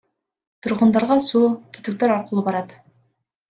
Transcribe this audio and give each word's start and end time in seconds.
Тургундарга 0.67 1.19
суу 1.27 1.53
түтүктөр 1.77 2.17
аркылуу 2.19 2.49
барат. 2.51 2.79